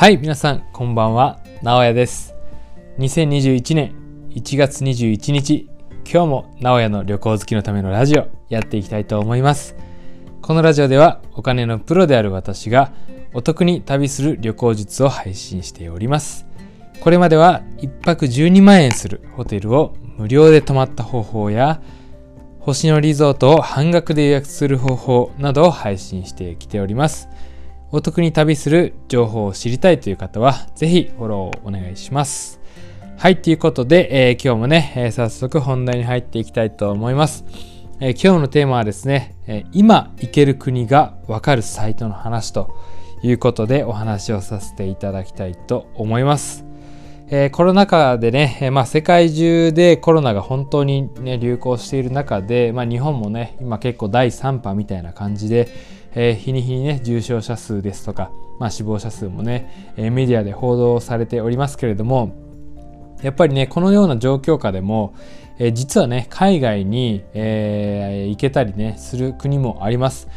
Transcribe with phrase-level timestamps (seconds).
[0.00, 1.40] はい、皆さん、こんばんは。
[1.62, 2.34] 直哉です。
[3.00, 3.94] 2021年
[4.30, 5.68] 1月21日、
[6.10, 9.76] 今日も直哉の旅行好きのためのラジオやっていきたいと思います。
[10.40, 12.92] このラジオではお金のプロである私が
[13.34, 16.46] お得に旅する旅行術を配信しております。
[17.02, 21.82] これまでは1泊12万円するホテルを無料で泊まった方法や
[22.60, 27.28] 星野リゾートを半額で予約する方法などを配信してきております。
[27.92, 32.60] お得に旅する情報を知りたいという方は、ぜひフォローをお願いします。
[33.16, 37.44] はい、ということで、えー今日もね、えー早速本題に入っていきたいと思います。
[37.98, 42.76] えー今日のテーマはですね、え今行ける国がわかるサイトの話と
[43.24, 46.64] いうことでお話をさせていただきたいと思います。
[47.28, 55.66] えーコロナ禍でね、えーまあ、世界中でコロナが本当に、ね、流行している中で、まあ、日本もね今結構第3波みたいな感じで、
[56.14, 62.34] えー日に日にね重症者数ですとか、まあ、死亡者数もね、えメディアで報道されておりますけれども
[63.22, 65.14] やっぱりねこのような状況下でも、
[65.58, 70.28] え実はね海外に、えー行けたりねする国もあります。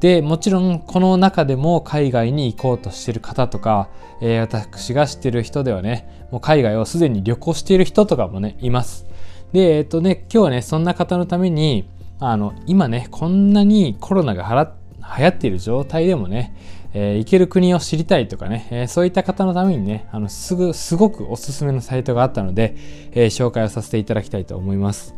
[0.00, 3.88] でもちろんこの中でも海外に行こうとしてる方とか、
[4.20, 9.06] えー私が知ってる人ではねもう海外をすでに旅行している人とかもねいます。
[9.52, 14.74] でえっ、とね今日はねそんな方のためにあの今ねこんなにコロナがはら
[15.18, 16.54] 流行っている状態でもね、
[16.94, 22.76] えー行ける国を知りたいとかね、えーそういった方のためにねあのすぐすごくおすすめのサイトがあったので、
[23.12, 25.14] えー紹介をさせていただきたいと思います。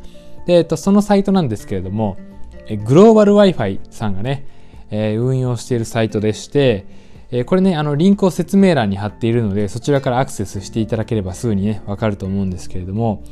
[0.47, 2.17] で、えっとそのサイトなんですけれども、
[2.67, 4.47] えグローバル Wi-Fi さんがね、
[4.91, 6.87] え運用しているサイトでして、
[7.31, 13.23] えこれね、あのリンクを説明欄に貼っているので、そちらからアクセスしていただければすぐにね、わかると思うんですけれども、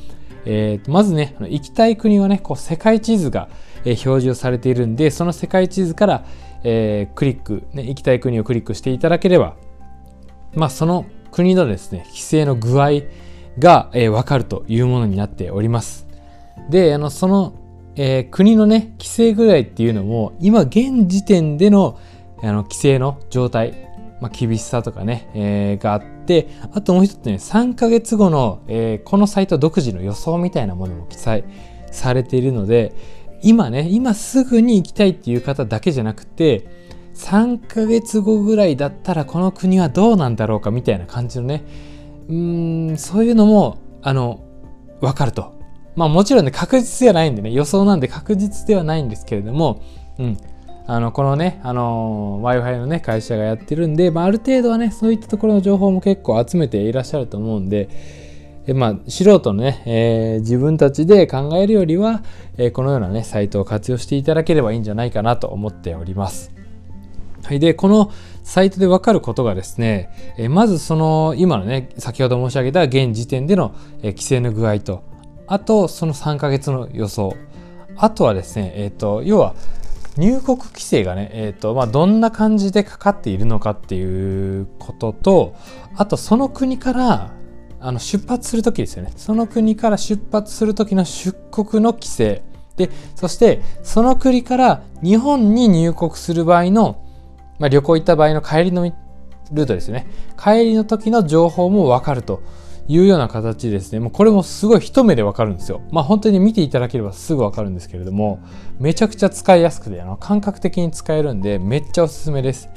[0.44, 3.48] えーとまずね、行きたい国はね、こう世界地図が、
[3.84, 6.24] え表示をされているんで、その世界地図から、
[6.64, 9.56] えークリック、ね、行きたい国をクリックしていただければ、
[10.54, 13.02] まあ、その国のですね、規制の具合
[13.58, 16.06] が、えー、わかるというものになっております。
[16.70, 17.54] で、あの、その、
[17.94, 21.98] えー国のね、規制具合っていうのも、今現時点での、
[22.42, 23.74] あの、規制の状態、
[24.20, 31.44] まあ、厳しさとかね、えーがあって、あともう一つね、3ヶ月後の、えーこのサイト独自の予想みたいなものも記載
[31.90, 32.94] されているので、
[33.42, 36.66] 今ね、今すぐに行きたいっていう方だけじゃなくて、
[37.14, 41.64] 3ヶ月後ぐらいだったらこの国はどうなんだろうかみたいな感じのね、
[42.28, 44.40] うーん、そういうのも、あの、
[45.00, 45.56] わかると。
[45.94, 49.80] まあもちろんね、確実ではないんでね、予想なんで確実ではないんですけれども、
[50.18, 50.36] うん。
[50.88, 57.88] あの、このね、あの、Wi-Fi のね、会社がやってるんで、まあある程度はね、そういったところの情報も結構集めていらっしゃると思うんで、
[58.68, 62.22] えまあ、素人のね、えー自分たちで考えるよりは、
[62.56, 66.50] えーこのようなね、サイトを活用していただければいいんじゃないかなと思っております。
[67.44, 67.60] はい。
[67.60, 68.10] で、この
[68.42, 73.72] サイトでわかることがですね、えーまずその、今のね、先ほど申し上げた現時点での、
[74.02, 75.04] え規制の具合と、
[75.46, 77.36] あと、その3ヶ月の予想。
[77.96, 79.54] あとはですね、えっ、と、要は、
[80.16, 85.54] 入国規制がね、えっ、と、まあ、どんな感じでかかっているのかっていうことと、
[85.94, 87.30] あと、その国から、
[87.80, 89.12] あの出発するときですよね。
[89.16, 92.42] その国から出発するときの出国の規制。
[92.76, 97.02] で、そして、その国から日本に入国する場合の、
[97.58, 98.84] まあ、旅行行った場合の帰りの
[99.52, 100.06] ルートですよね。
[100.36, 102.42] 帰りの時の情報もわかると
[102.88, 105.80] いうような形でですね、もうこれもすごい一目でわかるんですよ。
[105.90, 108.40] まあ本当に見ていただければすぐわかるんですけれども、
[108.78, 112.68] めちゃくちゃ使いやすくて、あの感覚的に使えるんで、めっちゃおすすめです。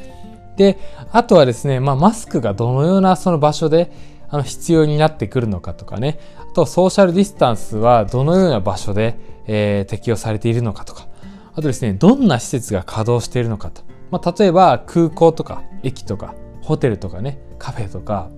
[0.55, 0.77] で、
[1.11, 3.91] あとはですね、まあマスクがどのようなその場所で
[4.29, 9.17] あの必要になってくるのかとかね、あとソーシャルディスタンスはどのような場所で、
[9.47, 11.07] えー適用されているのかとか、
[11.53, 13.81] あとですね、どんな施設が稼働しているのかと。
[14.11, 18.29] まあ、例えば空港とか駅とかホテルとかね、カフェとか、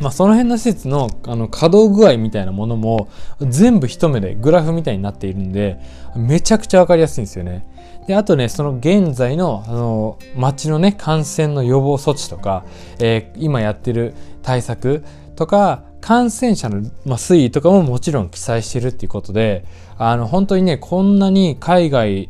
[0.00, 3.08] まあ、その辺の施設のあの稼働具合みたいなものも
[3.40, 5.78] 全部一目でグラフみたいになっているんで、
[6.16, 7.64] めちゃくちゃわかりやすいんですよね。
[8.06, 12.64] で、あとね、その現在の、あの、街のね、感染の予防措置とか、
[12.98, 15.04] えー今やってる対策
[15.36, 19.64] とか、感染者の、まあ、推移とかももちろん記載してるっていうことで、
[19.98, 22.28] あの、本当にね、こんなに海外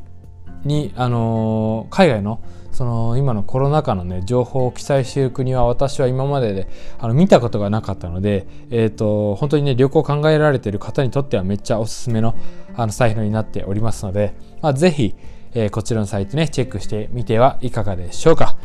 [0.64, 2.40] に、あの海外の、
[2.72, 6.68] その今のコロナ禍のね、情報を記載している国は私は今までで
[6.98, 12.34] あの見たことがなかったので、えっ、と、本当にね、旅行を考えられている方にとってはめっちゃおすすめの
[12.74, 15.14] あのサイトになっておりますので、まあ、ぜひ、
[15.54, 18.56] えーこちらのサイトね、チェックしてみてはいかがでしょうか。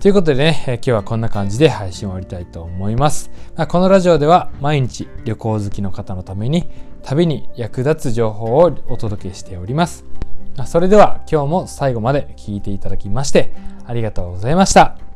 [0.00, 3.30] ということでね、え今日はこんな感じで配信を終わりたいと思います。
[3.54, 6.66] あこのラジオでは毎日旅行好きの方のために
[7.02, 10.09] 旅に役立つ情報をお届けしております。
[10.66, 13.52] それでは今日も最後まで聴いていただきまして
[13.86, 15.09] ありがとうございました。